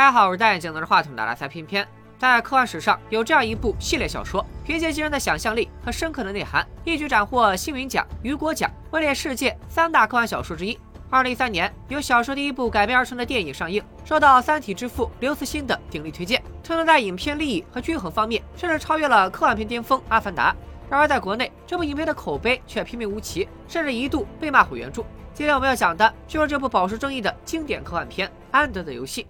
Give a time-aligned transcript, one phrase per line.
[0.00, 1.86] 大家好，我是戴眼镜拿着话筒的拉塞偏偏。
[2.18, 10.78] 在科幻史上有这样一部系列小说，凭借惊人的想象力和深刻的内涵，一举斩获星云奖、雨果奖，位列世界三大科幻小说之一。
[11.10, 20.50] 二零一三年，由小说第一部改编而成的电影上映，受到《三体》之父刘慈欣的鼎力推荐，称得在影片利益和均衡方面，甚至超越了科幻片巅峰《阿凡达》。
[20.88, 25.04] 然而在国内，这部影片的口碑却平平无奇，甚至一度被骂毁原著。
[25.34, 29.24] 今天我们要讲的就是这部饱受争议的经典科幻片《安德的游戏》。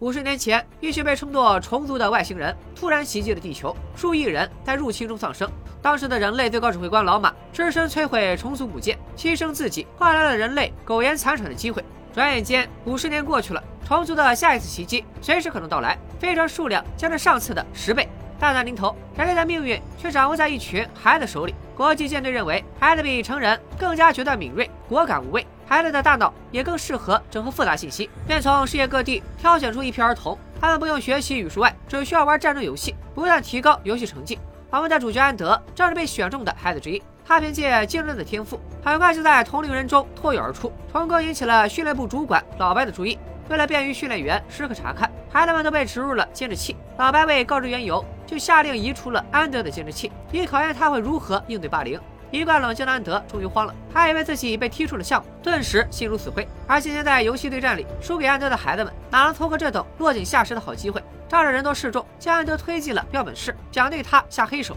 [0.00, 5.46] 五十年前，一群被称作虫族的外星人突然袭击了地球，数亿人在入侵中丧生。
[5.82, 11.84] 当时的人类最高指挥官老马只身摧毁虫族母舰，牺牲自己，换来了人类苟延残喘的机会。
[12.14, 18.08] 转眼间，五十年过去了，虫族的下一次袭击随时可能到来，飞船数量将是上次的十倍。
[18.38, 21.54] 大难临头，人类的命运却掌握在一群孩子手里。
[21.76, 25.46] 国际舰队认为，孩子比成人更加决断敏锐、果敢无畏。
[25.70, 34.36] 孩子的大脑也更适合整合复杂信息，便从世界各地挑选出一批儿童，他们不用学习语数外，只需要玩战争游戏，不断提高游戏成绩。
[34.68, 43.16] 我们的主角安德正是被选中的孩子之一，他凭借惊人的天赋，很快就在同龄人中脱颖而出，成功引起了训练部主管老白的注意。
[43.48, 46.76] 为了便于训练员时刻查看，孩子们都被植入了监视器。
[46.98, 52.00] 老白为告知缘由，就下令移除了安德的监视器，以考验他会如何应对霸凌。
[52.30, 56.46] 一贯冷静的安德终于慌了，他以为自己被踢出了项目，顿时心如死灰。
[56.66, 61.02] 而今天在游戏对战里输给安德的孩子们，哪能错过这等落井下石的好机会？
[61.28, 64.76] 仗着人多势众，将安德推进了标本室，想对他下黑手。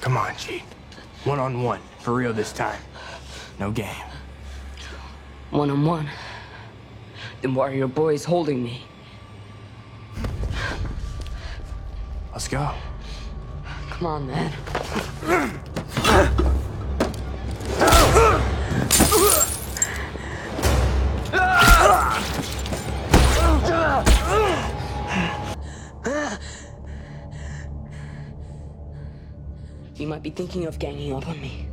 [0.00, 0.62] Come on, G.
[1.24, 2.78] One on one, for real this time.
[3.58, 3.86] No game.
[5.50, 6.06] One on one.
[7.42, 8.82] Then why are your boys holding me?
[12.32, 12.74] Let's go.
[13.90, 14.52] Come on, man.
[30.14, 31.66] Might be thinking of ganging up on me.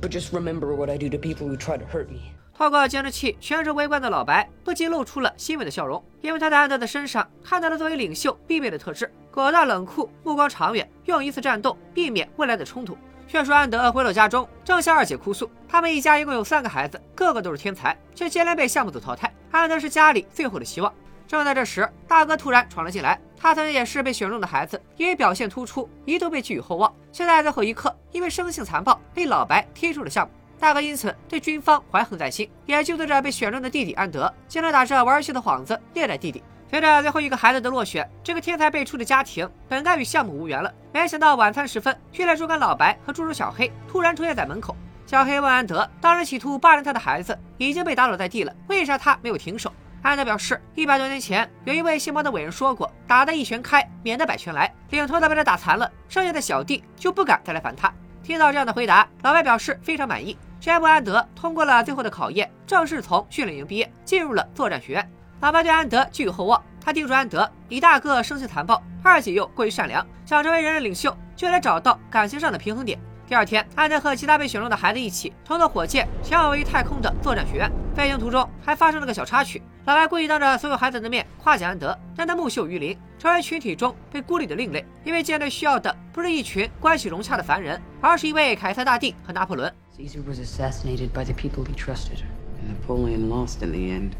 [0.00, 2.20] But just remember what I do to people who try to hurt me.
[2.56, 12.96] 透过监视器，全程围观的老白不禁露出了欣慰的笑容，因为他在安德的身上看到了作为领袖必备的特质：果断冷酷、目光长远，用一次战斗避免未来的冲突。
[13.28, 19.30] 劝说安德回到家中，正向二姐哭诉，他们一家一共有三个孩子，个个都是天才，却接连被项目组淘汰。
[19.50, 20.92] 安德是家里最后的希望。
[21.26, 23.20] 正在这时，大哥突然闯了进来。
[23.38, 26.92] 他曾经也是被选中的孩子，因为表现突出，一度被寄予厚望。
[27.12, 30.32] 现在最后一刻，因为生性残暴，被老白踢出了项目。
[30.58, 36.42] 大哥因此对军方怀恨在心，也就对着被选中的弟弟安德，经常打着玩游戏的幌子虐待弟弟。
[36.68, 40.72] 随着最后一个孩子的落选，这个天才辈出的家庭本该与项目无缘了。
[40.92, 44.74] 没想到晚餐时分，训练主管老白和助手小黑突然出现在门口。
[45.06, 49.70] 小黑问安德，当时企图霸凌他的孩子已经被打倒在地了，为啥他没有停手？
[50.06, 57.92] 安德表示，一百多年前有一位姓包的伟人说过：“打得一拳开，免得百拳来。”领头的被他打残了，剩下的小弟就不敢再来烦他。
[58.22, 65.10] 听到这样的回答，老白表示非常满意，宣布安德通过了最后的考验，正式从训练营毕业，进入了作战学院。
[65.40, 72.96] 老白对安德寄予厚望，他叮嘱安德：“你大哥生性残暴，二姐又过于善良，想成为人类领袖，就得找到感情上的平衡点。”
[73.26, 77.68] 第二天，安德和其他被选中的孩子一起乘坐火箭前往位于太空的作战学院。
[77.92, 84.84] 飞行途中还发生了个小插曲，老白故意当着所有孩子的面夸奖安德，让他木秀于林，成为群体中被孤立的另类。
[85.04, 89.72] 因为舰队需要的不是一群关系融洽的凡人，而是一位凯撒大帝和拿破仑。
[89.96, 92.18] Caesar was assassinated by the people he trusted,
[92.58, 94.14] and Napoleon lost in the end.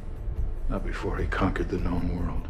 [0.69, 2.47] Not before he conquered the known world.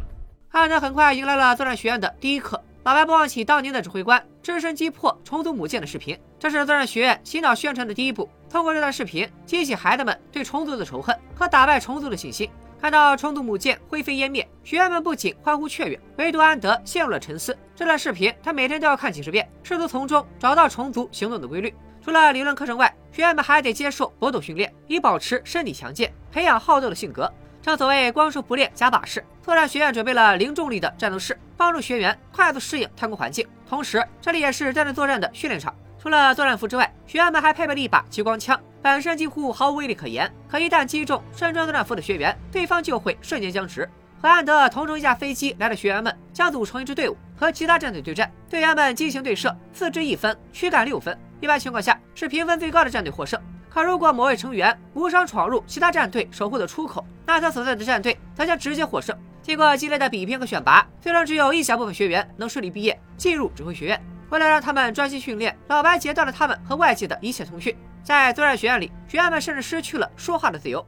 [0.51, 2.63] 安德很快迎来了作战学院的第一课。
[2.83, 8.29] 老白不忘起当年的指挥官只身击破虫族母舰的视频，这是作战学院洗脑宣传的第一步。
[8.47, 12.47] 通过这段视频，激起孩子们对虫族的仇恨和打败虫族的信心。
[12.79, 17.57] 看到虫族母舰灰飞烟灭，学员们不仅欢呼雀跃，唯独安德陷入了沉思。
[17.75, 21.73] 这段视频他每天都要看几十遍，试图从中找到虫族行动的规律。
[22.03, 27.31] 除了理论课程外，学员们还得接受搏斗训练，以保持身体强健，培养好斗的性格。
[27.61, 33.45] 正所谓光说不练假把式，作战学院准备了零重力的战斗室，帮助学员快速适应太空环境。
[33.67, 35.75] 同时，这里也是战斗作战的训练场。
[36.07, 43.85] 除了作战服之外，学员们还配备了一把激光枪，本身几乎毫无威力可言，可一旦击中身穿作战服的学员，对方就会瞬间僵直。
[44.21, 48.31] 和安德同乘一架飞机来的学员们将组成一支队伍，和其他战队对战。
[48.49, 51.19] 队员们进行对射，四支一分，躯干六分。
[51.41, 53.37] 一般情况下，是评分最高的战队获胜。
[53.69, 59.13] 可如果某位成员无伤闯入其他战队守护的出口，那他所在的战队则将直接获胜。
[59.41, 64.01] 经过激烈的比拼和选拔，最终只有一小部分学员能顺利毕业，进入指挥学院。
[64.29, 67.75] 为了让他们专心训练，老白截断了他们和外界的一切通讯。
[68.03, 70.85] 在作战学院里，学员们甚至失去了说话的自由。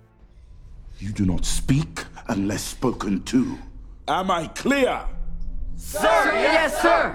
[1.00, 3.58] You do not speak unless spoken to.
[4.06, 5.00] Am I clear?
[5.78, 7.14] Sir, yes, sir.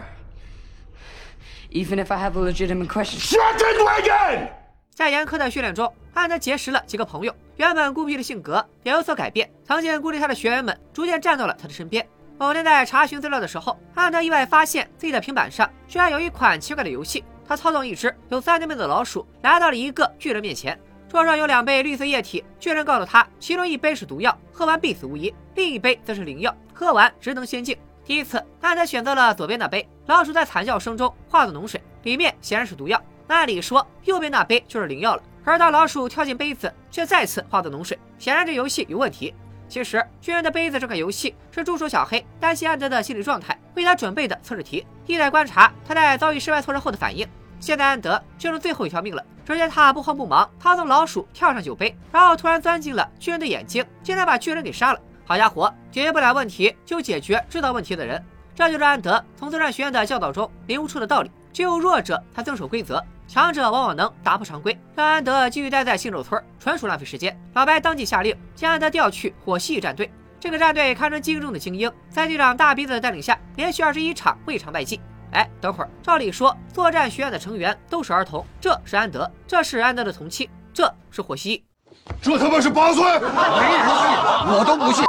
[1.71, 3.19] Even if I have a legitimate question.
[3.19, 4.49] Shut it, Wigan!
[4.94, 9.50] 在严苛的训练中，安德结识了几个朋友，原本孤僻的性格也有所改变。
[9.67, 12.06] 曾经孤立他的学员们逐渐站到了他的身边。
[12.36, 17.25] 某天在查询资料的时候，安德意外发现自己的平板上居然有一款奇怪的游戏。
[17.46, 20.78] 他操纵一只有三条命的老鼠，来到了一个巨人面前，
[21.08, 22.44] 桌上有两杯绿色液体。
[22.58, 27.76] 巨人告诉他，其中一杯是毒药，喝完必死无疑；另一杯则是灵药，喝完只能仙境。
[28.04, 33.00] 第一次，安德选择了左边那杯，老鼠在惨叫声中化作脓水，里面显然是毒药。
[33.28, 35.22] 按理说，右边那杯就是灵药了。
[35.44, 39.34] 而当老鼠跳进杯子，却再次化作脓水，显然这游戏有问题。
[39.69, 47.26] 其实，巨人的杯子这款游戏是助手小黑担心安德的心理状态，为他准备的测试题，意在观察他在遭遇失败挫折后的反应。
[47.58, 55.00] 现在安德就剩最后一条命了，只见他不慌不忙，他从老鼠跳上酒杯，然后突然钻进了巨人的眼睛，竟然把巨人给杀了。
[55.25, 58.22] 好家伙，解决不了问题就解决制造问题的人，
[58.55, 61.31] 这就是安德从作战学院的教导中领悟出的道理。
[61.52, 64.79] 只有弱者才遵守规则，强者往往能打破常规。
[64.94, 67.38] 让安德继续待在新手村，纯属浪费时间。
[67.55, 70.11] 老白当即下令将安德调去火蜥蜴战队。
[70.38, 75.00] 这个战队堪称精英中的精英，在队长大鼻子的带领下，连续二十一场未尝败绩。
[75.32, 81.62] 哎，等会儿，照理说作战学院的成员都是儿童，这是安德，这是安德的同期，这是火蜥蜴。
[82.20, 83.03] 这他妈是八岁！
[83.03, 85.05] 我都不信。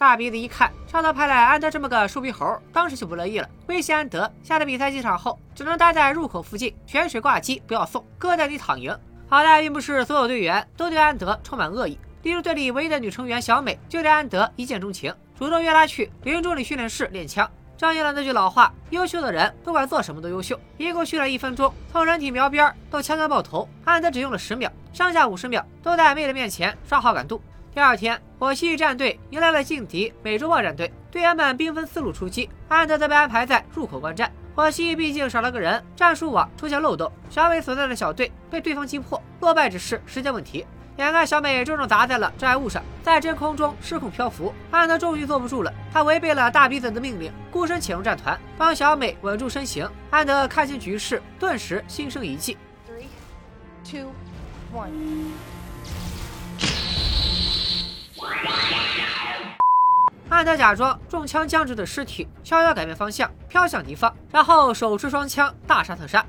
[0.00, 8.98] 大鼻子一看上头派来安德这么个树皮猴，当时就不乐意了，威胁安德下次比赛进场后只能待在入口附近，泉水挂机不要送，哥带你躺赢。
[9.28, 17.46] 好在并不是所有队员都对安德充满恶意，例如队里唯一的女成员小美就对安德一见钟情，主动约他去林中里训练室练枪。
[17.76, 20.58] 正应了那句老话，优秀的人不管做什么都优秀。
[20.78, 27.38] 一共训了一分钟，从人体描边到枪杆爆头，安德只用了十秒，剩下五十秒都在妹的面前刷好感度。
[27.72, 34.30] 第二天，火蜥蜴战队迎来了劲敌美洲豹战队，队员们兵分四路出击，安德则被安排在入口观战。
[34.56, 40.66] 火蜥蜴毕竟少了个人，战术网出现漏洞，小美所在的小队被对方击破，落败只是时间问题。
[40.96, 49.88] 眼看小美重重砸在了障碍物上，在真空中失控漂浮，安德终于坐不住了，他违背了大鼻子的命令，孤身潜入战团，帮小美稳住身形。
[50.10, 52.58] 安德看清局势，顿时心生一计。
[52.88, 53.06] Three,
[53.88, 54.12] two,
[54.74, 54.90] one.
[60.28, 66.24] 安德假装中枪僵直的尸体，悄悄改变方向，飘向敌方，然后手持双枪大杀特杀。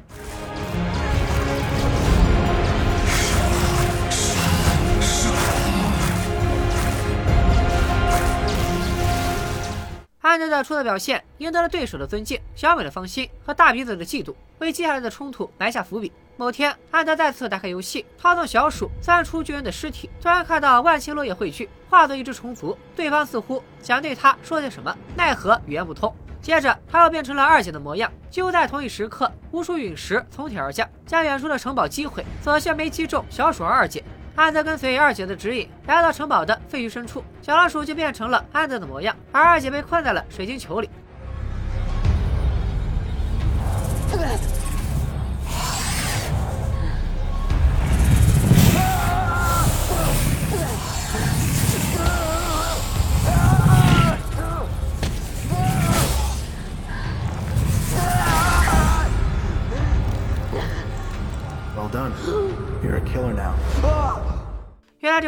[10.22, 16.10] 安德的出色表现赢得了对手的尊敬、小美的芳心和大鼻子的嫉妒，为接下来的冲突埋下伏笔。
[16.38, 26.14] 某天，安德再次打开游戏，操纵小鼠钻出巨人的尸体，突然看到万青落叶汇聚，化作一只虫族，对方似乎想对他说些什么，奈何语言不通。
[26.42, 28.12] 接着，他又变成了二姐的模样。
[28.32, 34.04] 就在同一时刻，无数陨石从天而降，将远处的城堡击毁，所幸没击中小鼠二姐。
[34.36, 40.90] 安德跟随二姐的指引，来到城堡的废墟深处，小老鼠就变成了安德的模样，而二姐被困在了水晶球里。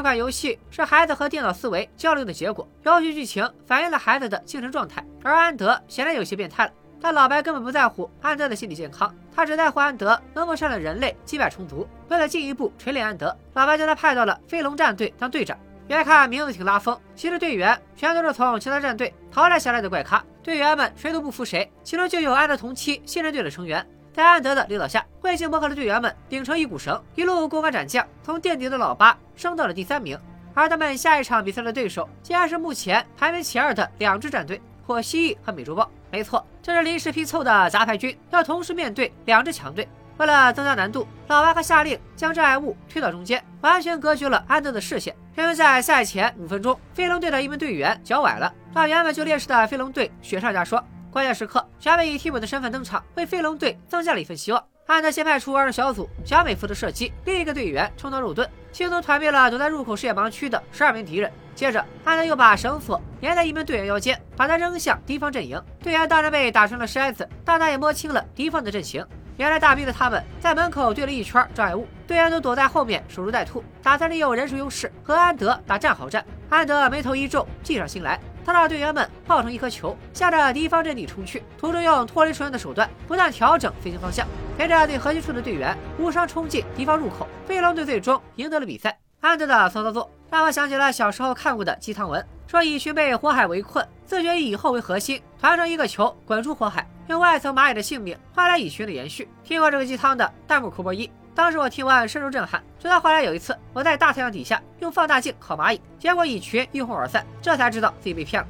[0.03, 5.01] 这款游戏是孩子和电脑思维交流的结果，游戏剧情反映了孩子的精神状态。
[5.23, 11.87] 而安德显然有些变态了，但老白根本不在乎安德的心理健康，他只在乎安德能否杀了人类，击败虫族。
[12.09, 15.57] 为了进一步锤炼安德，老白将他派到了飞龙战队当队长。
[15.87, 23.87] 别看名字挺拉风，其实队员全都是从其他战队淘汰下来的怪咖，队员们谁都不服谁，其中就有安德同期新人队的成员。
[24.13, 30.15] 在安德的领导下，贵姓伯克的队员们拧成一股绳，一路过关斩将，从垫底的老八升到了第三名。
[30.53, 35.89] 而他们下一场比赛的对手，竟然是目前排名前二的两支战队——火蜥蜴和美洲豹。
[36.11, 39.89] 没错，这是临时拼凑的杂牌军，要同时面对两支强队。
[40.17, 45.15] 为了增加难度，老八还下令将障碍物推到中间，完全隔绝了安德的视线。
[45.33, 50.85] 偏偏在赛前五分钟，飞龙队的一名队员脚崴了，让原本就劣势的飞龙队雪上加霜。
[51.13, 54.63] 关键时刻，小美以替补的身份登场，为飞龙队增加了一份希望。
[54.87, 61.31] 安德先派出二人小组，小美负责射击，另一个队员充当肉盾，轻松团灭了躲在入口视野盲区的十二名敌人。
[61.53, 65.61] 接着，安德又把绳索连在一名队员腰间，把他扔向敌方阵营。
[65.83, 69.05] 队员当然被打成了筛子，但他也摸清了敌方的阵型。
[69.37, 76.25] 原来大逼的他们在门口堆了一圈障碍物，队员都躲在后面守株待兔，打算利用人数优势和安德打战壕战。
[76.49, 78.19] 安德眉头一皱，计上心来。
[78.45, 87.27] 他让队员们抱成一颗球，向着敌方阵地冲去，途中用脱离重围的手段不断调整飞行方向，陪着对核心处的队员无伤冲进敌方入口。
[87.45, 88.97] 飞龙队最终赢得了比赛。
[89.21, 99.29] 安德的骚操作让我想起了小时候看过的鸡汤文，说蚁群被火海围困，自觉以蚁后为核心，团成一个球滚出火海，用外层蚂蚁的性命换来蚁群的延续。
[99.43, 101.09] 听过这个鸡汤的弹幕扣波一。
[101.35, 108.47] 当时我听完深受震撼，直到后来有一次我在大太阳底下用放大镜烤蚂蚁，结果蚁群一哄而散，这才知道自己被骗了。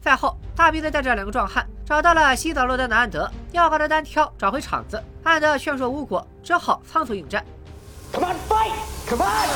[0.00, 5.02] 赛后，大鼻子带着两个壮汉找到了洗澡落单的安德，要和他单挑找回场子。
[5.24, 7.44] 安德劝说无果，只好仓促应战。
[8.12, 8.72] Come on, fight!
[9.08, 9.48] Come on!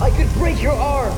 [0.00, 1.12] I could break your arm.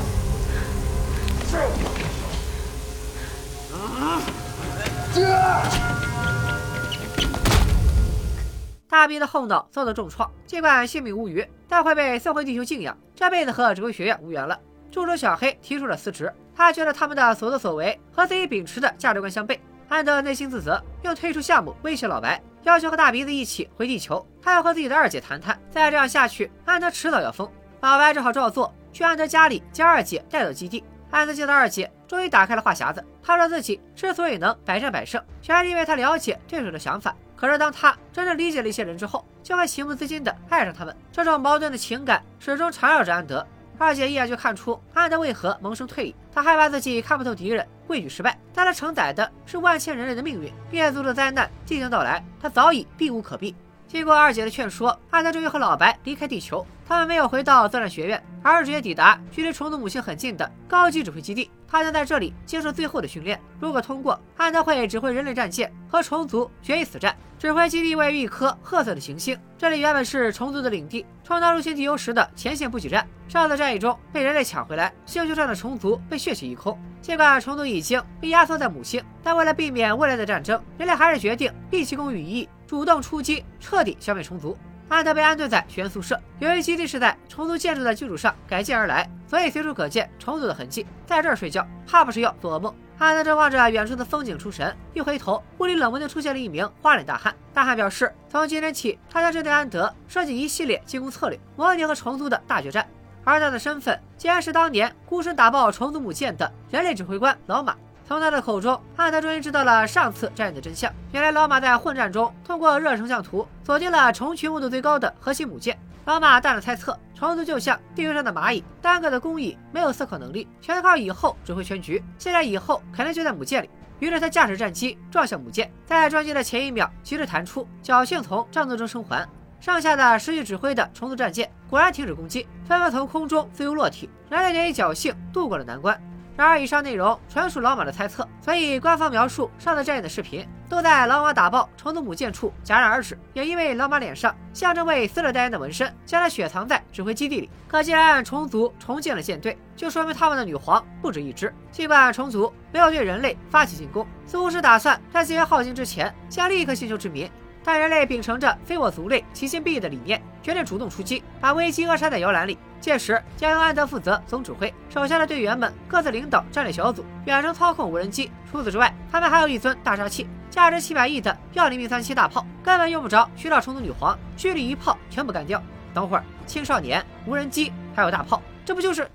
[8.87, 14.59] 大鼻的后脑遭到重创，尽管性命无虞，但会被送回地球静养，这辈子和指挥学院无缘了。
[14.91, 19.57] 助手小黑提出了辞职，他觉得他们的所作所为和自己秉持的价值观相悖。
[19.87, 25.57] 安德内心自责，用退出项目威胁老白，要求和大鼻子一起回地球，他要和自己的二姐谈谈。
[25.69, 27.49] 再这样下去，安德迟早要疯。
[27.81, 30.83] 老白只好照做，去安德家里将二姐带到基地。
[31.11, 33.03] 安德见到二姐，终于打开了话匣子。
[33.21, 37.13] 他说自己之所以能百战百胜，全是因为他了解对手的想法。
[37.35, 40.95] 可是当他真正理解了一些人之后，就会情不自禁地爱上他们。
[41.11, 43.45] 这种矛盾的情感始终缠绕着安德。
[43.77, 46.15] 二姐一眼就看出安德为何萌生退意。
[46.31, 48.37] 他害怕自己看不透敌人，畏惧失败。
[48.53, 53.55] 但他承载的是万千人类的命运，灭族的灾难即将到来，他早已避无可避。
[53.87, 56.65] 经过二姐的劝说，安德终于和老白离开地球。
[56.91, 61.49] 他们没有回到作战学院，而是直接抵达距离虫族母星很近的高级指挥基地。
[61.65, 63.39] 他将在这里接受最后的训练。
[63.61, 67.15] 如果通过，安德会指挥人类战舰和虫族决一死战。
[67.39, 73.07] 指挥基地位于一颗褐色的行星，这里原本是虫族的领地，充当入侵地球时的前线补给站。
[73.29, 76.77] 上次战役中被人类抢回来，星球上的虫族被血洗一空。
[77.01, 82.49] 尽管虫族已经被压缩在母星，但为了避免未来的战争，人类还是决定毕其功于一。
[82.67, 84.57] 主动出击，彻底消灭虫族。
[84.91, 90.85] 安德被安顿在学院宿舍，由于基地是在虫族建筑的基础上改建而来，所以随处可见虫族的痕迹。
[91.05, 92.75] 在这儿睡觉，怕不是要做噩梦。
[92.97, 97.33] 安德正望着远处的风景出神，一回头，屋里冷不丁出现了一名花脸大汉。
[97.53, 102.85] 大汉表示，从今天起，他将针对安德设计一系列进攻策略，模拟和虫族的大决战。
[103.23, 107.77] 而他的身份，竟然是当年孤身打爆虫族母舰的人类指挥官老马。
[108.11, 110.91] 从他的口中，阿德终于知道了上次战役的真相。
[111.13, 115.79] 原来老马在混战中通过热成像图锁定了虫群密度最高的核心母舰。
[116.03, 122.03] 老马大胆猜测，虫族就像地球上的蚂蚁，单个的工蚁没有思考能力，全靠蚁后指挥全局。
[122.17, 129.25] 现在蚁后肯定就在母舰里，于是他驾驶战机撞向母舰，在撞击的前一秒，及时弹出，侥幸从战斗中生还。
[129.61, 135.97] 剩下的失去指挥的虫族战舰果然停止攻击，纷纷从空中自由落体，人类也侥幸度过了难关。
[136.37, 143.19] 然而，以上内容纯属老马的猜测，所以官方描述上次战役的视频都在老马打爆虫族母舰处戛然而止。
[143.33, 147.49] 也因为老马脸上象征为死者代言的纹身，将他雪藏在指挥基地里。
[147.67, 151.53] 可既然虫族重建了舰队，就说明他们的女皇不止一只。
[151.71, 157.29] 尽管虫族没有对人类发起进攻，似乎是打算在资源耗尽之前先立刻星球殖民。
[157.63, 162.57] 但人类秉承着非我族类，其心必异的理念，决定主动出击，把危机扼杀在摇篮里。
[162.79, 168.31] 届时将由安德负责总指挥，手下的队员们各自领导战略小组，远程操控无人机。
[168.51, 175.61] 除此之外，他们还有一尊大杀器，价值七百亿的幺零零三七大炮，根本用不着需要虫族女皇，距离一炮全部干掉。
[175.93, 179.07] 等会儿，青少年、无人机还有大炮，这不就是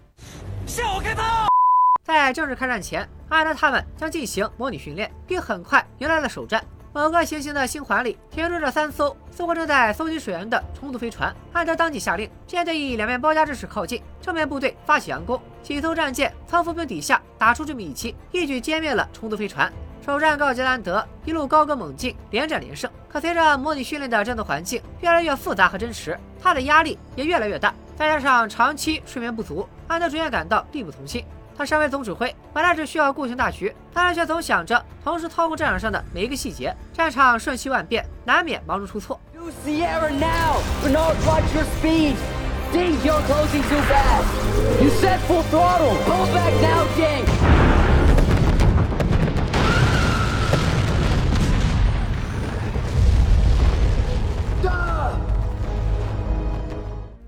[0.64, 1.48] 向我开炮？
[2.04, 6.64] 在正式开战前，安德他们将进行模拟训练，并很快迎来了首战。
[6.96, 11.30] 某个行星的星环里停驻着三艘似乎正在搜集水源的虫族飞船。
[11.52, 15.38] 安德当即下令，舰队以两面包夹之势靠近，正面部队发起佯攻。
[15.62, 19.70] 几艘战舰从浮冰底下打出致命一击，一举歼灭了虫族飞船。
[20.06, 22.90] 首战告捷的安德一路高歌猛进，连战连胜。
[23.10, 27.74] 可随着模拟训练的战斗环境越来越复杂和真实，他的压力也越来越大。
[27.94, 31.22] 再加上长期睡眠不足，安德逐渐感到力不从心。
[31.56, 36.74] 他身为总指挥，本来只需要顾全大局，但是却总想着同时操控战场上的每一个细节。
[36.92, 39.18] 战场瞬息万变，难免忙中出错。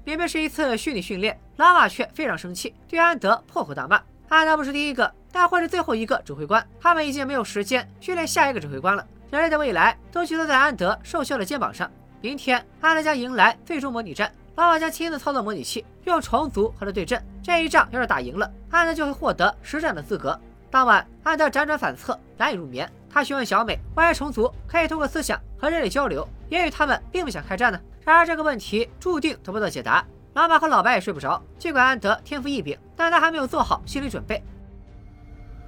[0.04, 4.00] 明明是一次虚拟训练，拉瓦却非常生气，对安德破口大骂。
[4.28, 6.64] 安德不是第一个，但会是最后一个指挥官。
[6.78, 9.06] 他们已经没有时间训练下一个指挥官了。
[9.30, 11.90] 人类的未来都寄托在安德瘦削的肩膀上。
[12.20, 17.22] 明天，安德将迎来最终模拟战，老板将亲自操作模拟器，用虫族和他对阵。
[17.42, 20.38] 这一仗要是打赢了，安德就会获得实战的资格。
[20.70, 22.90] 当晚，安德辗转反侧，难以入眠。
[23.10, 27.80] 他询问小美，关于虫族可以通过思想和人类交流，也许他们并不想开战呢？
[28.04, 30.04] 然而这个问题注定得不到解答。
[30.34, 31.42] 老马和老白也睡不着。
[31.58, 34.42] 尽管安德天赋异禀，但他还没有做好心理准备。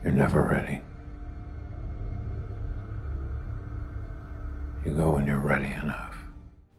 [0.04, 0.80] You're never ready.
[4.84, 6.08] You go when you're ready enough.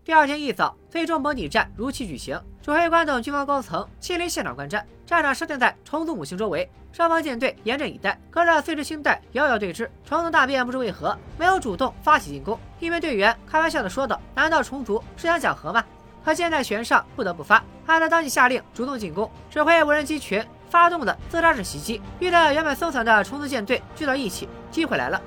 [0.03, 2.41] 第二天一早，最终模拟战如期举行。
[2.61, 9.87] 指挥官等军方高层亲临现场观战，战场设定在虫族母星周围，双方舰队严阵以待，隔着碎石星带遥遥对峙。
[10.03, 12.59] 虫族大便不知为何没有主动发起进攻。
[12.79, 15.83] 一名队员开玩笑的说道：“难道虫族是想讲和吗？”
[16.23, 17.63] 他箭在弦上，不得不发。
[17.85, 24.47] 汉德当即下令主动进攻，指挥无人机群发动的自杀式袭击，逼得原本松散的虫族舰队聚到一起。
[24.69, 25.21] 机会来了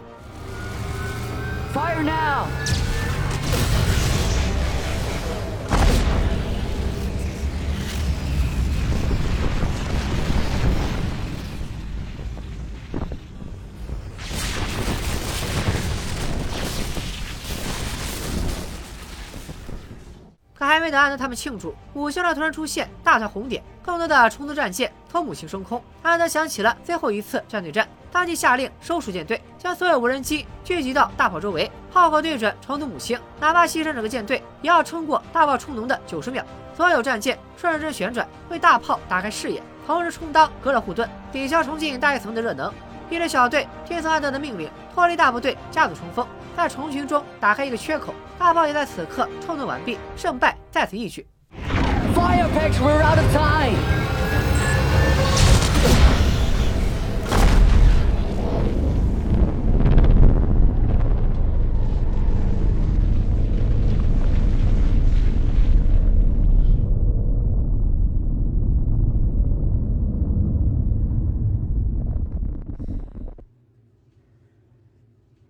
[1.74, 2.46] ！Fire now！
[20.66, 25.82] 还没等安德他们庆祝，五星上突然出现大团红点，更多的虫族战舰从母星升空。
[26.02, 36.44] 安德想起了最后一次战队战，当即下令收束舰队，将所有无人机聚集到大炮周围，炮口对准虫族母星，哪怕牺牲整个舰队，也要撑过大炮充能的九十秒。
[36.76, 42.72] 所有战舰顺着旋转，为大炮打开视野，同时充当隔热护盾，抵消重进大气层的热能。
[43.10, 46.26] 一支小队听从安德的命令，脱离大部队，加速冲锋。
[46.56, 51.26] 在虫群中打开一个缺口，大炮也在此刻充能完毕，胜败在此一举。
[52.14, 53.74] Fire picks, we're out of time.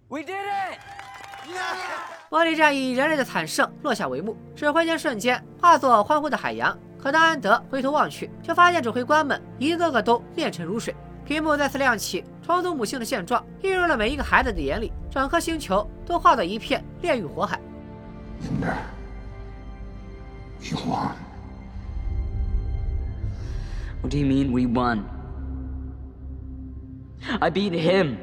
[0.09, 0.79] We did it.
[2.57, 6.77] 战以人类的惨胜落下帷幕，指挥间瞬间化作欢呼的海洋。
[6.99, 10.95] 可当安德回头望去，却发现指挥官们一个个都面沉如水。
[11.25, 17.61] 屏幕再次亮起，重组母星的现状映入了每一个孩子的眼里，整颗星球都化作一片炼狱火海。
[20.61, 21.13] You won.
[24.01, 25.05] What do you mean we won?
[27.41, 28.17] I beat him.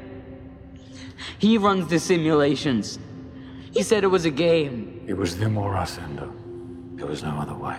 [1.40, 2.98] He runs the simulations.
[3.72, 5.00] He said it was a game.
[5.08, 6.28] It was them or us, Endo.
[6.94, 7.76] There was no other way.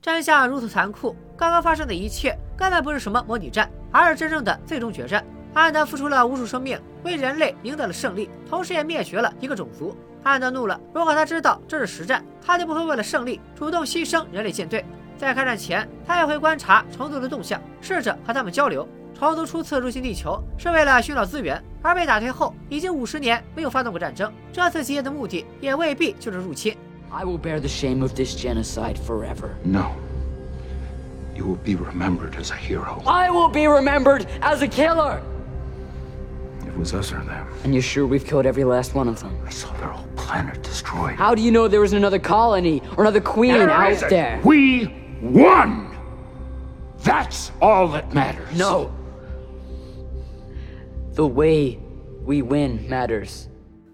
[0.00, 5.22] 战相如此残酷，刚刚发生的一切根本不是什么模拟战，而是真正的最终决战。
[5.52, 9.94] 安德付出了无数生命，为人类赢得了胜利，同时也灭绝了一个种族。
[10.22, 14.82] 安德怒了，如果他知道这是实战，他就不会为了胜利主动牺牲人类舰队。
[15.18, 18.88] 在开战前，他也会观察虫族的动向，试着和他们交流。
[19.17, 24.31] 虫族初次入侵地球是为了寻找资源，而被打退后已经五十年没有发动过战争。
[24.51, 26.75] 这次集结的目的也未必就是入侵。
[27.11, 29.49] I will bear the shame of this genocide forever.
[29.63, 29.91] No.
[31.35, 33.01] You will be remembered as a hero.
[33.05, 35.21] I will be remembered as a killer.
[36.65, 37.45] It was us or them.
[37.63, 39.37] And you're sure we've killed every last one of them?
[39.45, 41.15] I saw their whole planet destroyed.
[41.15, 44.39] How do you know there was another colony or another queen out there?
[44.43, 44.91] We
[45.21, 45.95] won!
[47.03, 48.57] That's all that matters.
[48.57, 48.89] No.
[51.16, 51.78] The way
[52.26, 53.46] we win matters.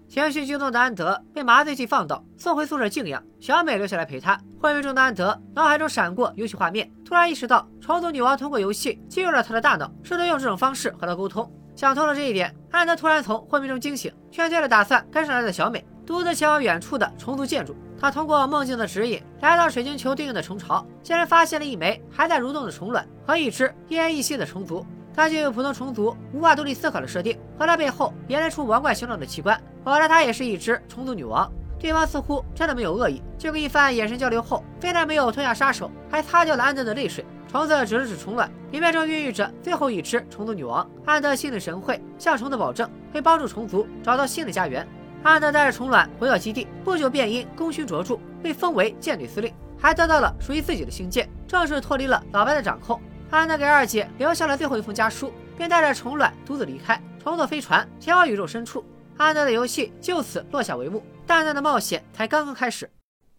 [0.09, 3.23] 情绪激动的安德被麻醉剂放倒，送回宿舍静养。
[3.39, 4.37] 小美留下来陪他。
[4.61, 11.49] 昏迷中的安德脑海中闪过游戏画面，突然意识到虫族女王通过游戏进入了他的大脑，试图用这种方式和他沟通。
[11.77, 17.73] 想通了这一点，安德突然从昏迷中惊醒，劝退了打算跟上来的小美，独自前往远处的虫族建筑。
[17.97, 24.85] 他通过梦境的指引，来到水晶球对应的虫巢，竟然发现了一枚还在蠕动的虫卵和一只奄奄一息的虫族。
[25.15, 31.51] 根据普通虫族无法独立思考的设定，和他背后延伸出王冠形状的器官，我来它也是一只虫族女王。
[31.79, 33.21] 对方似乎真的没有恶意。
[33.37, 37.23] 经过一番眼神交流后，非但没有吞下杀手，还擦掉了安德的泪水。
[37.47, 40.89] 虫子指了指虫卵，里面正孕育着最后一只虫族女王。
[41.05, 44.87] 安德心领神会，向虫子保证会帮助虫族找到新的家园。
[45.21, 52.99] 安德带着虫卵回到基地，不久便因功勋卓著被封为舰队司令，还得到了属于自己的星舰，正式脱离了老白的掌控。
[53.35, 58.85] 安德给二姐留下了最后一封家书，并带着虫卵独自离开，乘坐飞船前往宇宙深处。
[59.17, 62.87] 安德的游戏就此落下帷幕，淡淡的冒险才刚刚开始。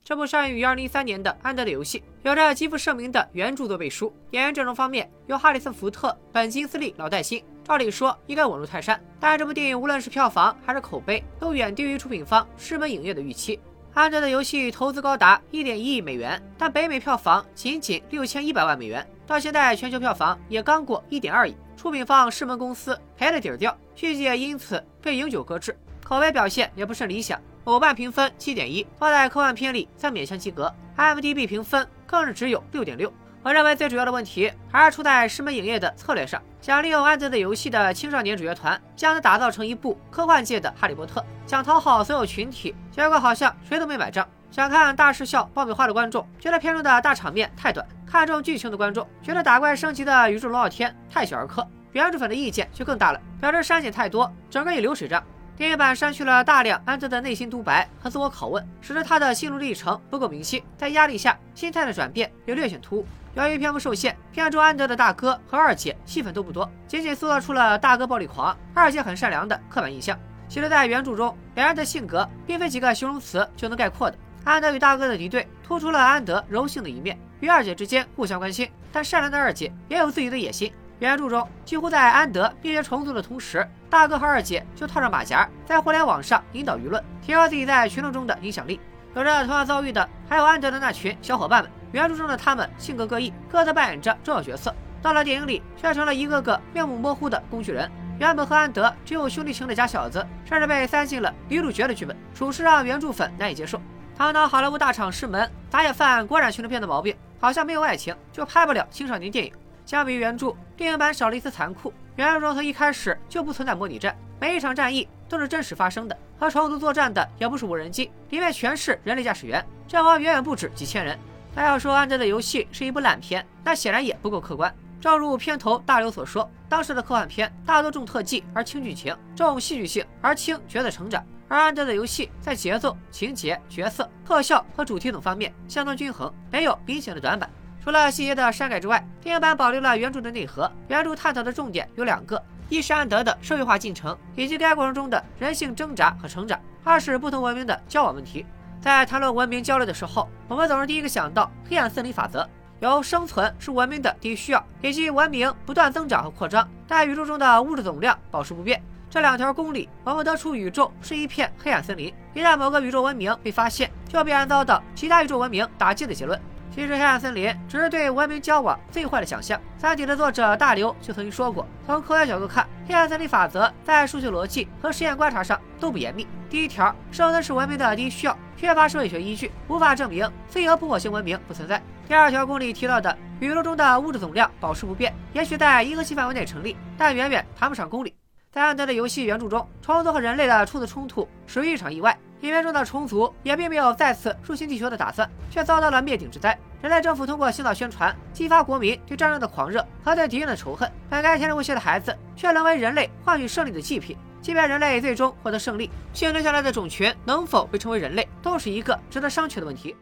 [0.02, 4.12] 这部上映于二零一三年的安德的游戏，有着极负盛名的原著作背书。
[4.32, 13.60] 演员阵容方面，有哈里森·福特、本·金斯利、老戴辛；照理说应该稳如泰山，但是这部电影无论是票房还是口碑，都远低于出品方狮门影业的预期。
[13.94, 21.54] 安德的游戏投资高达一点一亿美元，但北美票房仅仅六千一百万美元，到现在全球票房也刚过一点二亿。
[21.76, 27.40] 出品方狮门公司赔了底儿掉，续集也因此被永久搁置，口碑表现也不甚理想。
[27.64, 30.74] 豆瓣评分七点一，放在科幻片里算勉强及格。
[30.96, 33.12] IMDB 评分更是只有六点六。
[33.44, 44.26] 我认为最主要的问题还是出在狮门影业的策略上，想利用安德的游戏的青少年主角团，将它打造成一部科幻界的哈利波特，想讨好所有群体，结果好像谁都没买账。
[44.50, 51.66] 想看大视效、爆米花的观众觉得片中的大场面太短，看重剧情的观众觉得打怪升级的宇宙龙傲天太小儿科。
[51.92, 55.22] 原著粉的意见就更大了，表示删减太多，整个一流水账。
[55.56, 63.06] 电影版删去了大量安德的内心独白和自我拷问，使得他的心路历程不够明晰，在压力下心态的转变也略显突兀。
[63.34, 70.18] 由于篇幅受限，片中安德的大哥和二姐戏份都不多，仅仅塑造出了大哥暴力狂、二姐很善良的刻板印象。
[70.48, 74.18] 其实，在原著中，两人的性格并非几个形容词就能概括的。
[74.42, 80.72] 安德与大哥的敌对，突出了安德柔性的一面；与二姐之间互相关心，但善良的二姐也有自己的野心。
[81.00, 88.80] 原著中，几乎在安德灭绝虫族的同时，大哥和二姐就套上马甲，在互联网上引导舆论，提高自己在群众中的影响力。
[89.14, 91.70] 有着同样遭遇的，还有安德的那群小伙伴们。
[91.92, 97.88] 原著中的他们性格各异，各自扮演着重要角色，到了电影里却成了一个个面目模糊的工具人。
[98.18, 103.80] 原本和安德只有兄弟情的假小子，甚至被塞进了女主角的剧本，属实让原著粉难以接受。
[104.16, 107.16] 堂堂好莱坞大厂师门，咋也犯国产群众片的毛病？
[107.40, 109.52] 好像没有爱情就拍不了青少年电影。
[109.86, 111.92] 相比于原著，电影版少了一丝残酷。
[112.16, 116.16] 原著中从一开始就不存在模拟战，每一场战役都是真实发生的。
[116.38, 121.18] 和虫族作战的也不是无人机，里面全是人类驾驶员，阵亡远远不止几千人。
[121.54, 124.74] 那要说安德的游戏是一部烂片，那显然也不够客观。
[125.00, 131.24] 正如片头大刘所说，当时的科幻片大多重特技而轻剧情，重戏剧性而轻角色成长。
[131.46, 137.48] 而安德的游戏在节奏、情节、角色、特效和主题等方面相当均衡，没有明显的短板。
[137.84, 140.72] 除了细节的删改之外，电影版保留了原著的内核。
[140.88, 148.46] 原著探讨的重点有两个：一是安德的社会化进程，以及该过程中的人性挣扎和成长；二是不同文明的交往问题。
[148.80, 152.48] 在谈论文明交流的时候，我们总是第一个想到黑暗森林法则，
[152.80, 158.82] 由生存是文明的第一需要，以及文明不断增长和扩张，但宇宙中的物质总量保持不变。
[159.10, 166.40] 这两条公理，我们得出宇宙是一片黑暗森林，一旦某个宇宙文明被发现，就必然遭到其他宇宙文明打击的结论。
[166.74, 169.56] 其实，黑暗森林只是对文明交往最坏的想象。
[169.78, 176.26] 《三体》的作者大刘就曾经说过，从科学角度看，黑暗森林法则在数学逻辑和实验观察上都不严密。
[176.50, 181.80] 第一条，生存是文明的第一需要，缺乏社会学依据，无法证明非核破火型文明不存在。
[182.08, 188.12] 第二条公理提到的宇宙中的物质总量保持不变，也许在银河系范围内成立，但远远谈不上公理。
[188.50, 192.18] 在安德的游戏原著中，虫族和人类的初次冲突属于一场意外。
[192.44, 196.56] 影片中的虫族也并没有再次入侵地球的打算，却遭到了灭顶之灾。
[196.82, 200.90] 人类政府通过洗脑宣传，激发国民对战争的狂热和对敌人的仇恨。
[201.08, 204.14] 本该天真无邪的孩子，却沦为人类换取胜利的祭品。
[204.42, 209.96] 即便人类最终获得胜利，幸存下来的种群能否被称为人类，都是一个值得商榷的问题。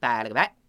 [0.00, 0.61] 拜了个拜。